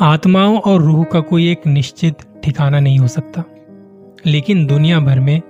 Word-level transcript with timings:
आत्माओं 0.00 0.58
और 0.58 0.82
रूह 0.82 1.04
का 1.04 1.20
कोई 1.20 1.50
एक 1.50 1.66
निश्चित 1.66 2.14
ठिकाना 2.44 2.80
नहीं 2.80 2.98
हो 2.98 3.08
सकता। 3.08 3.44
लेकिन 4.26 4.66
दुनिया 4.66 5.00
भर 5.00 5.20
में 5.20 5.42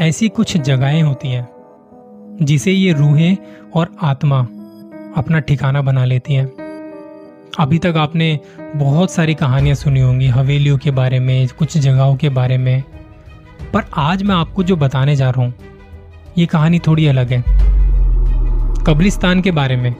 ऐसी 0.00 0.28
कुछ 0.28 0.56
जगहें 0.56 1.02
होती 1.02 1.28
हैं, 1.28 1.48
जिसे 2.42 2.72
ये 2.72 2.92
रूहें 2.92 3.36
और 3.74 3.96
आत्मा 4.02 4.38
अपना 5.16 5.38
ठिकाना 5.38 5.82
बना 5.82 6.04
लेती 6.04 6.34
हैं। 6.34 6.46
अभी 7.58 7.78
तक 7.78 7.94
आपने 7.96 8.40
बहुत 8.76 9.10
सारी 9.10 9.34
कहानियाँ 9.34 9.74
सुनी 9.74 10.00
होंगी, 10.00 10.26
हवेलियों 10.26 10.78
के 10.78 10.90
बारे 10.90 11.18
में, 11.18 11.48
कुछ 11.48 11.78
जगहों 11.78 12.16
के 12.16 12.28
बारे 12.28 12.58
में। 12.58 12.82
पर 13.74 13.84
आज 13.96 14.22
मैं 14.22 14.34
आपको 14.34 14.62
जो 14.62 14.76
बताने 14.76 15.16
जा 15.16 15.30
रहा 15.30 15.44
हूँ, 15.44 15.54
ये 16.38 16.46
कहानी 16.46 16.78
थोड़ी 16.78 17.06
अलग 17.06 17.32
है। 17.32 17.44
कब्रिस्तान 18.86 19.40
के 19.40 19.50
बारे 19.50 19.76
में, 19.76 19.94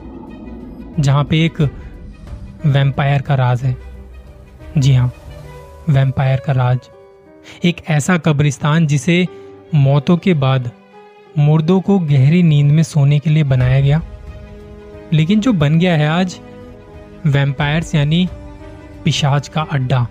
जहाँ 0.99 1.23
पे 1.23 1.45
एक 1.45 1.69
वैम्पायर 2.65 3.21
का 3.21 3.35
राज 3.35 3.63
है। 3.63 3.77
जी 4.77 4.93
हाँ 4.93 5.13
वैम्पायर 5.89 6.39
का 6.39 6.53
राज। 6.53 6.79
एक 7.65 7.75
ऐसा 7.89 8.17
कब्रिस्तान 8.17 8.87
जिसे 8.87 9.27
मौतों 9.73 10.17
के 10.17 10.33
बाद 10.33 10.71
मुर्दों 11.37 11.81
को 11.81 11.99
गहरी 11.99 12.43
नींद 12.43 12.71
में 12.71 12.83
सोने 12.83 13.19
के 13.19 13.29
लिए 13.29 13.43
बनाया 13.43 13.81
गया। 13.81 14.01
लेकिन 15.13 15.39
जो 15.39 15.53
बन 15.53 15.79
गया 15.79 15.95
है 15.95 16.07
आज 16.07 16.39
वैम्पायर्स, 17.25 17.95
यानी 17.95 18.29
पिशाच 19.03 19.47
का 19.47 19.61
अड्डा। 19.61 20.07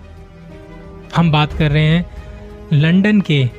हम 1.15 1.31
बात 1.31 1.53
कर 1.53 1.71
रहे 1.71 1.85
हैं 1.85 2.05
लंदन 2.73 3.21
के 3.21 3.49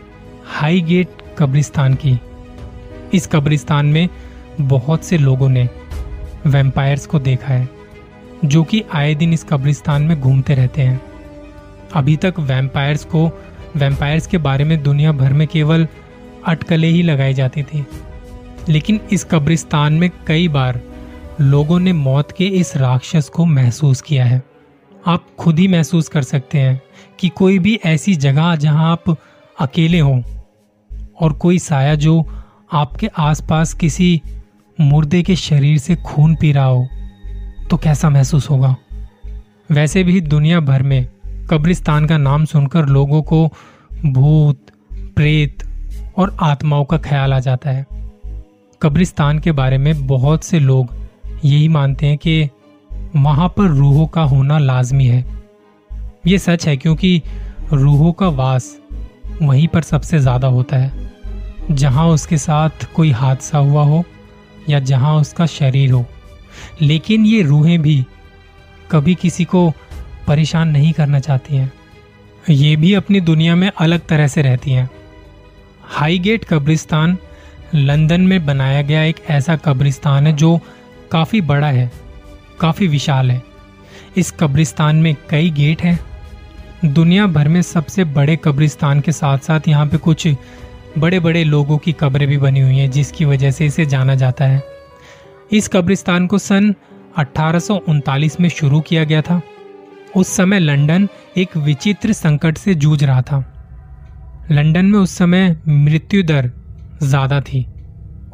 हाई 0.46 0.80
गेट 0.80 1.08
कब्रिस्तान 1.38 1.94
की। 1.94 2.20
इस 3.14 3.26
कब्रिस्तान 3.26 3.86
में 3.86 4.08
बहुत 4.60 5.04
से 5.04 5.18
लोगों 5.18 5.48
ने 5.48 5.68
वैम्पायर्स 6.46 7.06
को 7.06 7.18
देखा 7.18 7.54
है। 7.54 7.75
जो 8.44 8.64
कि 8.64 8.84
आए 8.92 9.14
दिन 9.14 9.32
इस 9.32 9.44
कब्रिस्तान 9.44 10.02
में 10.02 10.20
घूमते 10.20 10.54
रहते 10.54 10.82
हैं। 10.82 11.00
अभी 11.94 12.16
तक 12.16 12.34
वैम्पायर्स 12.38 13.04
को 13.04 13.42
वैम्पायर्स 13.76 14.26
के 14.26 14.38
बारे 14.38 14.64
में 14.64 14.82
दुनिया 14.82 15.12
भर 15.12 15.32
में 15.32 15.48
केवल 15.48 15.88
अटकलें 16.46 16.90
ही 16.90 17.02
लगाई 17.02 17.34
जाती 17.34 17.62
थी। 17.62 17.86
लेकिन 18.68 19.00
इस 19.12 19.24
कब्रिस्तान 19.24 19.92
में 19.92 20.10
कई 20.26 20.48
बार 20.48 20.80
लोगों 21.40 21.80
ने 21.80 21.92
मौत 21.92 22.32
के 22.32 22.46
इस 22.46 22.76
राक्षस 22.76 23.28
को 23.28 23.44
महसूस 23.44 24.00
किया 24.00 24.24
है। 24.24 24.42
आप 25.06 25.26
खुद 25.38 25.58
ही 25.58 25.68
महसूस 25.68 26.08
कर 26.08 26.22
सकते 26.22 26.58
हैं 26.58 26.82
कि 27.18 27.28
कोई 27.28 27.58
भी 27.58 27.80
ऐसी 27.84 28.14
जगह 28.14 28.56
जहाँ 28.56 28.92
आप 28.92 29.16
अकेले 29.60 30.00
हों 30.00 30.22
और 31.20 31.32
कोई 31.32 31.58
साया 31.58 31.94
जो 31.94 32.44
आपके 32.72 33.06
आसपास 33.18 33.74
किसी 33.74 34.22
मुर्दे 34.80 35.22
के 35.22 35.36
शरीर 35.36 35.78
से 35.78 35.96
खून 35.96 36.34
पी 36.34 36.52
रहा 36.52 36.64
हो। 36.64 36.88
तो 37.70 37.76
कैसा 37.76 38.08
महसूस 38.10 38.50
होगा? 38.50 38.76
वैसे 39.70 40.04
भी 40.04 40.20
दुनिया 40.20 40.60
भर 40.60 40.82
में 40.82 41.06
कब्रिस्तान 41.50 42.06
का 42.06 42.18
नाम 42.18 42.44
सुनकर 42.44 42.86
लोगों 42.86 43.22
को 43.22 43.46
भूत, 44.06 44.58
प्रेत 45.16 45.62
और 46.18 46.36
आत्माओं 46.40 46.84
का 46.84 46.98
ख्याल 46.98 47.32
आ 47.32 47.38
जाता 47.40 47.70
है। 47.70 47.86
कब्रिस्तान 48.82 49.38
के 49.38 49.52
बारे 49.52 49.78
में 49.78 50.06
बहुत 50.06 50.44
से 50.44 50.58
लोग 50.58 50.94
यही 51.44 51.68
मानते 51.68 52.06
हैं 52.06 52.18
कि 52.18 52.48
वहाँ 53.16 53.48
पर 53.48 53.68
रूहों 53.68 54.06
का 54.06 54.22
होना 54.22 54.58
लाजमी 54.58 55.06
है। 55.06 55.24
ये 56.26 56.38
सच 56.38 56.66
है 56.68 56.76
क्योंकि 56.76 57.22
रूहों 57.72 58.12
का 58.12 58.28
वास 58.28 58.76
वहीं 59.42 59.68
पर 59.68 59.82
सबसे 59.82 60.18
ज़्यादा 60.18 60.48
होता 60.48 60.76
है। 60.76 61.10
जहाँ 61.70 62.06
उसके 62.06 62.36
साथ 62.36 62.94
कोई 62.94 63.10
हादसा 63.10 63.58
हुआ 63.58 63.84
हो 63.84 64.02
या 64.68 64.78
जहाँ 64.80 65.14
उसका 65.14 65.46
शरीर 65.46 65.92
हो 65.92 66.04
लेकिन 66.82 67.26
ये 67.26 67.42
रूहें 67.42 67.80
भी 67.82 68.04
कभी 68.90 69.14
किसी 69.14 69.44
को 69.44 69.70
परेशान 70.26 70.68
नहीं 70.68 70.92
करना 70.92 71.20
चाहती 71.20 71.56
हैं। 71.56 71.72
ये 72.50 72.76
भी 72.76 72.94
अपनी 72.94 73.20
दुनिया 73.20 73.54
में 73.56 73.70
अलग 73.78 74.06
तरह 74.06 74.26
से 74.26 74.42
रहती 74.42 74.70
हैं। 74.70 74.88
हाईगेट 75.82 76.44
कब्रिस्तान 76.44 77.16
लंदन 77.74 78.20
में 78.20 78.46
बनाया 78.46 78.82
गया 78.82 79.02
एक 79.02 79.16
ऐसा 79.30 79.56
कब्रिस्तान 79.56 80.26
है 80.26 80.32
जो 80.32 80.58
काफ़ी 81.12 81.40
बड़ा 81.40 81.66
है, 81.66 81.90
काफ़ी 82.60 82.88
विशाल 82.88 83.30
है। 83.30 83.42
इस 84.16 84.30
कब्रिस्तान 84.30 84.96
में 84.96 85.14
कई 85.30 85.50
गेट 85.50 85.82
हैं। 85.82 85.98
दुनिया 86.84 87.26
भर 87.26 87.48
में 87.48 87.62
सबसे 87.62 88.04
बड़े 88.04 88.36
कब्रिस्तान 88.36 89.00
के 89.00 89.12
साथ 89.12 89.38
साथ 89.38 89.68
यहाँ 89.68 89.86
पे 89.86 89.96
कुछ 89.96 90.28
बड़े 90.98 91.20
बड़े 91.20 91.44
लोगों 91.44 91.78
की 91.78 91.92
कब्रें 91.92 92.28
भी 92.28 92.38
बनी 92.38 92.60
हुई 92.60 92.78
हैं, 92.78 92.90
जिसकी 92.90 93.24
वजह 93.24 93.50
से 93.50 93.66
इसे 93.66 93.86
जाना 93.86 94.14
जाता 94.14 94.44
है। 94.44 94.75
इस 95.52 95.68
कब्रिस्तान 95.68 96.26
को 96.26 96.38
सन 96.38 96.74
अठारह 97.18 97.58
सौ 97.58 97.74
उनतालीस 97.88 98.40
में 98.40 98.48
शुरू 98.48 98.80
किया 98.80 99.04
गया 99.04 99.20
था। 99.22 99.40
उस 100.16 100.28
समय 100.28 100.58
लंदन 100.58 101.08
एक 101.36 101.56
विचित्र 101.56 102.12
संकट 102.12 102.58
से 102.58 102.74
जूझ 102.74 103.02
रहा 103.04 103.22
था। 103.22 103.38
लंदन 104.50 104.86
में 104.86 104.98
उस 104.98 105.16
समय 105.18 105.56
मृत्यु 105.68 106.22
दर 106.22 106.50
ज़्यादा 107.02 107.40
थी 107.40 107.64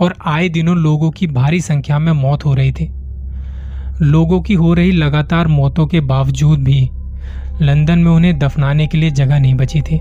और 0.01 0.15
आए 0.27 0.49
दिनों 0.49 0.77
लोगों 0.77 1.11
की 1.11 1.27
भारी 1.27 1.61
संख्या 1.61 1.99
में 1.99 2.13
मौत 2.13 2.45
हो 2.45 2.55
रही 2.55 2.73
थी। 2.73 2.89
लोगों 4.03 4.41
की 4.43 4.55
हो 4.55 4.73
रही 4.75 4.93
लगातार 4.93 5.49
मौतों 5.49 5.87
के 5.87 6.01
बावजूद 6.03 6.65
भी 6.65 6.81
लंदन 7.63 7.99
में 7.99 8.11
उन्हें 8.11 8.39
दफनाने 8.39 8.87
के 8.87 8.99
लिए 8.99 9.11
जगह 9.11 9.39
नहीं 9.39 9.55
बची 9.55 9.81
थी। 9.81 10.01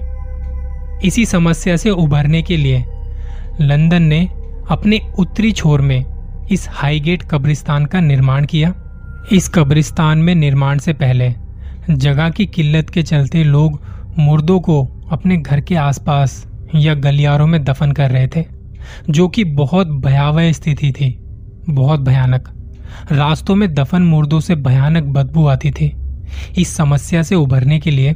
इसी 1.08 1.26
समस्या 1.26 1.76
से 1.78 1.90
उभरने 1.90 2.42
के 2.42 2.58
लिए 2.58 2.84
लंदन 3.62 4.04
ने 4.04 4.28
अपने 4.72 5.00
उत्तरी 5.20 5.52
छोर 5.52 5.82
में 5.82 6.04
इस 6.52 6.68
हाईगेट 6.70 7.24
कब्रिस्तान 7.24 7.86
का 7.86 8.00
निर्माण 8.00 8.46
किया। 8.46 8.74
इस 9.32 9.50
कब्रिस्तान 9.50 10.18
में 10.18 10.36
निर्माण 10.36 10.78
से 10.78 10.94
पहले, 10.94 11.34
जगह 11.92 12.30
की 12.30 12.46
किल्लत 12.46 12.90
के 12.90 13.04
चलते 13.04 13.44
लोग 13.44 13.82
मुर्दों 14.20 14.60
को 14.60 14.84
अपने 15.12 15.38
घर 15.38 15.62
के 15.62 15.76
आसपास 15.76 16.48
या 16.76 16.94
गलियारों 16.94 17.48
में 17.48 17.64
दफन 17.64 17.92
कर 17.92 18.12
रहे 18.12 18.28
थे, 18.28 18.46
जो 19.10 19.28
कि 19.28 19.44
बहुत 19.44 19.88
भयावह 19.88 20.52
स्थिति 20.52 20.92
थी। 20.92 21.18
बहुत 21.70 22.00
भयानक। 22.00 22.50
रास्तों 23.12 23.56
में 23.56 23.74
दफन 23.74 24.02
मुर्दों 24.02 24.40
से 24.40 24.56
भयानक 24.56 25.04
बदबू 25.04 25.48
आती 25.48 25.72
थी। 25.72 25.96
इस 26.58 26.76
समस्या 26.76 27.24
से 27.24 27.36
उभरने 27.36 27.80
के 27.80 27.92
लिए 27.92 28.16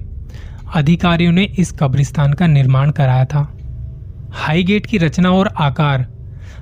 अधिकारियों 0.76 1.32
ने 1.32 1.44
इस 1.44 1.72
कब्रिस्तान 1.72 2.34
का 2.34 2.48
निर्माण 2.48 2.92
कराया 2.92 3.26
था। 3.26 3.58
हाईगेट 4.32 4.86
की 4.86 4.98
रचना 4.98 5.32
और 5.32 5.48
आकार 5.48 6.15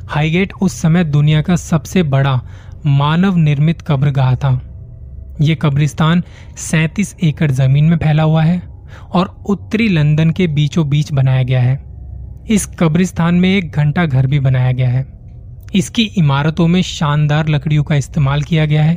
हाईगेट 0.07 0.53
उस 0.61 0.81
समय 0.81 1.03
दुनिया 1.03 1.41
का 1.41 1.55
सबसे 1.55 2.03
बड़ा 2.03 2.41
मानव 2.85 3.37
निर्मित 3.37 3.81
कब्रगाह 3.81 4.35
था। 4.35 4.61
ये 5.41 5.55
कब्रिस्तान 5.55 6.23
37 6.57 7.15
एकड़ 7.23 7.51
ज़मीन 7.51 7.85
में 7.85 7.97
फैला 7.97 8.23
हुआ 8.23 8.43
है 8.43 8.61
और 9.11 9.43
उत्तरी 9.45 9.87
लंदन 9.89 10.31
के 10.31 10.47
बीचों 10.47 10.89
बीच 10.89 11.11
बनाया 11.11 11.43
गया 11.43 11.61
है। 11.61 11.83
इस 12.49 12.65
कब्रिस्तान 12.65 13.35
में 13.35 13.49
एक 13.49 13.71
घंटा 13.71 14.05
घर 14.05 14.27
भी 14.27 14.39
बनाया 14.39 14.71
गया 14.71 14.89
है। 14.89 15.05
इसकी 15.75 16.03
इमारतों 16.03 16.67
में 16.67 16.81
शानदार 16.81 17.47
लकड़ियों 17.47 17.83
का 17.83 17.95
इस्तेमाल 17.95 18.41
किया 18.41 18.65
गया 18.65 18.83
है। 18.83 18.95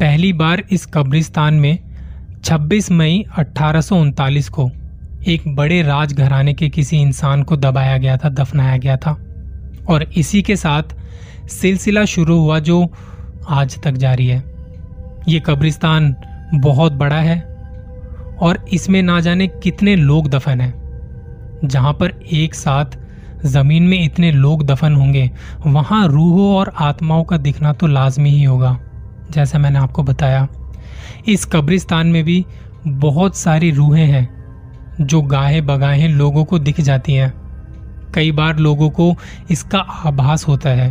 पहली 0.00 0.32
बार 0.32 0.62
इस 0.70 0.86
कब्रिस्तान 0.86 1.54
में 1.54 1.78
26 2.44 2.90
मई 2.90 3.24
अठारह 3.38 3.80
सौ 3.80 3.96
उनतालीस 3.96 4.48
को 4.48 4.70
एक 5.26 5.54
बड़े 5.56 5.82
राजघराने 5.82 6.54
के 6.54 6.68
किसी 6.68 6.96
इंसान 6.96 7.42
को 7.42 7.56
दबाया 7.56 7.98
गया 7.98 8.16
था, 8.16 8.28
दफनाया 8.28 8.76
गया 8.76 8.96
था। 8.96 9.25
और 9.88 10.02
इसी 10.16 10.42
के 10.42 10.56
साथ 10.56 10.94
सिलसिला 11.50 12.04
शुरू 12.04 12.38
हुआ 12.38 12.58
जो 12.58 12.86
आज 13.50 13.78
तक 13.82 13.92
जारी 13.94 14.26
है। 14.26 14.42
ये 15.28 15.40
कब्रिस्तान 15.40 16.14
बहुत 16.54 16.92
बड़ा 16.92 17.18
है 17.18 17.40
और 18.40 18.64
इसमें 18.72 19.02
ना 19.02 19.20
जाने 19.20 19.46
कितने 19.62 19.96
लोग 19.96 20.28
दफन 20.28 20.60
हैं। 20.60 20.74
जहाँ 21.64 21.92
पर 21.92 22.12
एक 22.32 22.54
साथ 22.54 22.98
ज़मीन 23.46 23.82
में 23.82 24.02
इतने 24.04 24.30
लोग 24.32 24.66
दफन 24.66 24.94
होंगे, 24.94 25.30
वहाँ 25.66 26.06
रूहों 26.08 26.54
और 26.56 26.72
आत्माओं 26.78 27.24
का 27.24 27.36
दिखना 27.36 27.72
तो 27.72 27.86
लाजमी 27.86 28.30
ही 28.30 28.42
होगा, 28.42 28.78
जैसा 29.30 29.58
मैंने 29.58 29.78
आपको 29.78 30.02
बताया। 30.02 30.46
इस 31.28 31.44
कब्रिस्तान 31.44 32.06
में 32.06 32.22
भी 32.24 32.44
बहुत 32.86 33.36
सारी 33.36 33.70
रूहें 33.70 34.06
हैं 34.06 34.28
जो 35.00 35.20
गाहे 35.22 35.60
बगाहे 35.60 36.08
लोगों 36.08 36.44
को 36.44 36.58
दिख 36.58 36.80
जाती 36.80 37.14
हैं। 37.14 37.32
कई 38.14 38.32
बार 38.32 38.58
लोगों 38.58 38.90
को 38.90 39.14
इसका 39.50 39.78
आभास 39.78 40.48
होता 40.48 40.70
है 40.70 40.90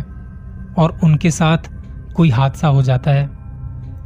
और 0.78 0.98
उनके 1.04 1.30
साथ 1.30 1.58
कोई 2.14 2.30
हादसा 2.30 2.68
हो 2.68 2.82
जाता 2.82 3.10
है। 3.10 3.30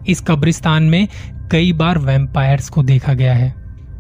इस 0.09 0.21
कब्रिस्तान 0.21 0.83
में 0.83 1.09
कई 1.51 1.73
बार 1.73 1.99
वैम्पायर्स 1.99 2.69
को 2.69 2.83
देखा 2.83 3.15
गया 3.15 3.35
है 3.35 3.55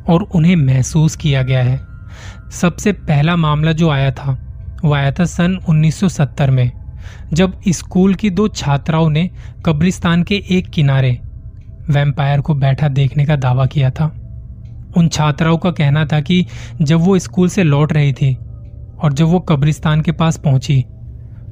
और 0.08 0.22
उन्हें 0.22 0.56
महसूस 0.56 1.16
किया 1.16 1.42
गया 1.42 1.62
है। 1.62 1.80
सबसे 2.50 2.92
पहला 2.92 3.36
मामला 3.36 3.72
जो 3.72 3.90
आया 3.90 4.10
था, 4.10 4.38
वो 4.84 4.94
आया 4.94 5.12
था 5.12 5.24
सन 5.24 5.58
1970 5.68 6.50
में, 6.50 6.72
जब 7.32 7.60
स्कूल 7.68 8.14
की 8.14 8.30
दो 8.30 8.48
छात्राओं 8.48 9.10
ने 9.10 9.30
कब्रिस्तान 9.66 10.22
के 10.22 10.44
एक 10.50 10.70
किनारे 10.70 11.20
वैम्पायर 11.90 12.40
को 12.40 12.54
बैठा 12.54 12.88
देखने 12.88 13.26
का 13.26 13.36
दावा 13.36 13.66
किया 13.66 13.90
था। 13.90 14.14
उन 14.96 15.08
छात्राओं 15.08 15.58
का 15.58 15.70
कहना 15.70 16.04
था 16.06 16.20
कि 16.20 16.46
जब 16.82 17.00
वो 17.00 17.18
स्कूल 17.18 17.48
से 17.48 17.62
लौट 17.62 17.92
रही 17.92 18.12
थी 18.12 18.38
और 19.02 19.12
जब 19.12 19.26
वो 19.26 19.38
कब्रिस्तान 19.40 20.00
के 20.00 20.12
पास 20.12 20.36
पहुँची 20.36 20.82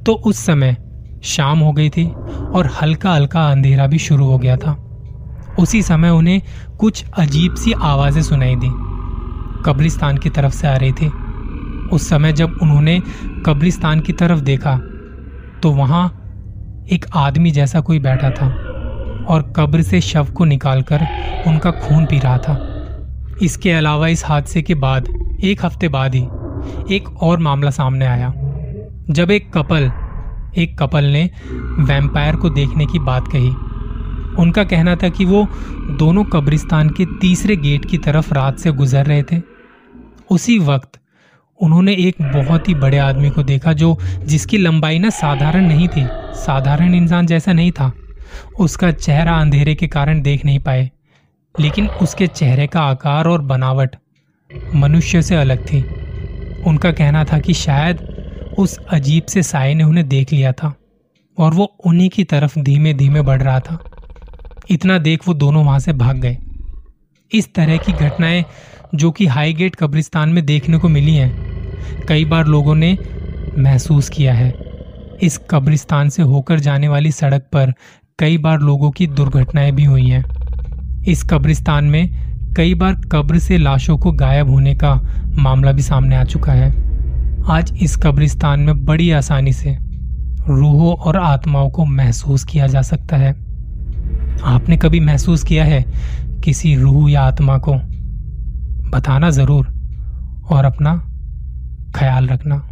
तो 0.05 0.13
उस 0.25 0.37
समय 0.37 0.75
शाम 1.23 1.59
हो 1.59 1.71
गई 1.71 1.89
थी 1.89 2.05
और 2.05 2.69
हल्का 2.81 3.13
हल्का 3.13 3.45
अंधेरा 3.51 3.87
भी 3.87 3.97
शुरू 3.99 4.25
हो 4.25 4.37
गया 4.37 4.55
था। 4.57 4.71
उसी 5.59 5.81
समय 5.83 6.09
उन्हें 6.09 6.41
कुछ 6.79 7.03
अजीब 7.13 7.55
सी 7.55 7.73
आवाज़ें 7.73 8.21
सुनाई 8.21 8.55
दी। 8.55 8.69
कब्रिस्तान 9.65 10.17
की 10.17 10.29
तरफ़ 10.29 10.53
से 10.53 10.67
आ 10.67 10.75
रही 10.75 10.91
थी। 10.91 11.07
उस 11.93 12.07
समय 12.09 12.33
जब 12.33 12.57
उन्होंने 12.61 12.99
कब्रिस्तान 13.45 13.99
की 13.99 14.13
तरफ़ 14.13 14.39
देखा 14.39 14.75
तो 15.63 15.71
वहाँ 15.71 16.05
एक 16.91 17.05
आदमी 17.15 17.51
जैसा 17.51 17.79
कोई 17.79 17.99
बैठा 17.99 18.29
था 18.31 18.47
और 19.29 19.53
कब्र 19.55 19.81
से 19.81 20.01
शव 20.01 20.31
को 20.31 20.45
निकालकर 20.45 21.07
उनका 21.47 21.71
खून 21.71 22.05
पी 22.05 22.19
रहा 22.19 22.37
था। 22.37 22.57
इसके 23.41 23.71
अलावा 23.71 24.07
इस 24.07 24.25
हादसे 24.25 24.61
के 24.61 24.75
बाद, 24.75 25.07
एक 25.43 25.65
हफ़्ते 25.65 25.87
बाद 25.87 26.15
ही 26.15 26.21
एक 26.91 27.09
और 27.23 27.39
मामला 27.39 27.71
सामने 27.71 28.05
आया। 28.05 28.33
जब 29.09 29.31
एक 29.31 29.51
कपल 29.53 29.91
एक 30.57 30.77
कपल 30.79 31.03
ने 31.03 31.29
वैम्पायर 31.79 32.35
को 32.35 32.49
देखने 32.49 32.85
की 32.85 32.99
बात 32.99 33.27
कही। 33.27 33.49
उनका 34.41 34.63
कहना 34.63 34.95
था 34.95 35.09
कि 35.09 35.25
वो 35.25 35.47
दोनों 35.99 36.23
कब्रिस्तान 36.23 36.89
के 36.89 37.05
तीसरे 37.21 37.55
गेट 37.55 37.85
की 37.85 37.97
तरफ़ 37.97 38.33
रात 38.33 38.59
से 38.59 38.71
गुजर 38.71 39.05
रहे 39.05 39.23
थे। 39.23 39.41
उसी 40.31 40.57
वक्त 40.59 40.99
उन्होंने 41.61 41.93
एक 41.93 42.21
बहुत 42.21 42.69
ही 42.69 42.73
बड़े 42.75 42.97
आदमी 42.97 43.29
को 43.29 43.43
देखा 43.43 43.73
जो 43.73 43.97
जिसकी 44.23 44.57
लंबाई 44.57 44.99
ना 44.99 45.09
साधारण 45.09 45.65
नहीं 45.65 45.87
थी, 45.87 46.05
साधारण 46.35 46.93
इंसान 46.93 47.25
जैसा 47.25 47.53
नहीं 47.53 47.71
था। 47.71 47.91
उसका 48.59 48.91
चेहरा 48.91 49.37
अंधेरे 49.37 49.75
के 49.75 49.87
कारण 49.87 50.21
देख 50.21 50.45
नहीं 50.45 50.59
पाए, 50.59 50.89
लेकिन 51.59 51.87
उसके 52.01 52.27
चेहरे 52.27 52.67
का 52.67 52.81
आकार 52.81 53.27
और 53.27 53.41
बनावट 53.41 53.95
मनुष्य 54.75 55.21
से 55.21 55.35
अलग 55.35 55.65
थी। 55.65 55.85
उनका 56.67 56.91
कहना 56.91 57.23
था 57.23 57.39
कि 57.39 57.53
शायद 57.53 57.97
उस 58.57 58.77
अजीब 58.77 59.23
से 59.23 59.43
साय 59.43 59.73
ने 59.73 59.83
उन्हें 59.83 60.09
देख 60.09 60.33
लिया 60.33 60.51
था 60.51 60.73
और 61.37 61.53
वो 61.53 61.63
उन्हीं 61.85 62.09
की 62.09 62.23
तरफ़ 62.23 62.59
धीमे 62.59 62.93
धीमे 62.93 63.21
बढ़ 63.21 63.41
रहा 63.41 63.59
था। 63.59 63.83
इतना 64.69 64.97
देख 64.97 65.27
वो 65.27 65.33
दोनों 65.33 65.65
वहाँ 65.65 65.79
से 65.79 65.93
भाग 65.93 66.17
गए। 66.17 66.37
इस 67.33 67.53
तरह 67.53 67.77
की 67.77 67.91
घटनाएँ 67.91 68.45
जो 68.95 69.11
कि 69.11 69.25
हाई 69.25 69.53
गेट 69.53 69.75
कब्रिस्तान 69.75 70.29
में 70.29 70.45
देखने 70.45 70.77
को 70.77 70.89
मिली 70.89 71.15
हैं, 71.15 71.49
कई 72.07 72.25
बार 72.25 72.47
लोगों 72.47 72.75
ने 72.75 72.97
महसूस 73.57 74.09
किया 74.09 74.33
है। 74.33 74.55
इस 75.21 75.39
कब्रिस्तान 75.49 76.09
से 76.09 76.23
होकर 76.23 76.59
जाने 76.59 76.87
वाली 76.87 77.11
सड़क 77.11 77.41
पर 77.41 77.73
कई 78.19 78.37
बार 78.37 78.59
लोगों 78.59 78.91
की 78.91 79.07
दुर्घटनाएँ 79.07 79.71
भी 79.71 79.83
हुई 79.83 80.07
हैं। 80.07 80.25
इस 81.03 81.23
कब्रिस्तान 81.23 81.85
में 81.85 82.28
कई 82.57 82.73
बार 82.73 82.95
कब्र 83.11 83.39
से 83.39 83.57
लाशों 83.57 83.97
को 83.97 84.11
गायब 84.11 84.49
होने 84.49 84.75
का 84.75 85.01
मामला 85.35 85.71
भी 85.71 85.81
सामने 85.81 86.15
आ 86.15 86.23
चुका 86.23 86.51
है। 86.51 86.69
आज 87.49 87.73
इस 87.81 87.95
कब्रिस्तान 87.97 88.59
में 88.59 88.85
बड़ी 88.85 89.11
आसानी 89.11 89.53
से 89.53 89.77
रूहों 90.47 90.93
और 90.93 91.17
आत्माओं 91.17 91.69
को 91.69 91.85
महसूस 91.85 92.43
किया 92.43 92.67
जा 92.67 92.81
सकता 92.81 93.17
है। 93.17 93.31
आपने 94.43 94.77
कभी 94.77 94.99
महसूस 94.99 95.43
किया 95.43 95.65
है 95.65 95.85
किसी 96.43 96.75
रूह 96.75 97.11
या 97.11 97.21
आत्मा 97.21 97.57
को? 97.57 97.73
बताना 98.89 99.29
ज़रूर 99.29 99.67
और 100.51 100.65
अपना 100.65 100.95
ख्याल 101.95 102.27
रखना। 102.27 102.69